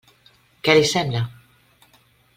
Què 0.69 0.75
li 0.79 0.89
sembla? 0.93 1.23